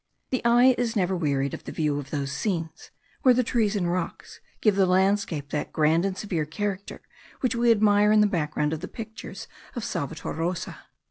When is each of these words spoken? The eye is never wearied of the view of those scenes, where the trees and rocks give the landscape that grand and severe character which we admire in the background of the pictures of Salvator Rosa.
The 0.31 0.41
eye 0.43 0.73
is 0.79 0.95
never 0.95 1.15
wearied 1.15 1.53
of 1.53 1.65
the 1.65 1.71
view 1.71 1.99
of 1.99 2.09
those 2.09 2.31
scenes, 2.31 2.89
where 3.21 3.35
the 3.35 3.43
trees 3.43 3.75
and 3.75 3.91
rocks 3.91 4.39
give 4.59 4.75
the 4.75 4.87
landscape 4.87 5.49
that 5.51 5.71
grand 5.71 6.05
and 6.05 6.17
severe 6.17 6.45
character 6.47 7.03
which 7.41 7.55
we 7.55 7.69
admire 7.69 8.11
in 8.11 8.21
the 8.21 8.25
background 8.25 8.73
of 8.73 8.79
the 8.79 8.87
pictures 8.87 9.47
of 9.75 9.83
Salvator 9.83 10.33
Rosa. 10.33 10.85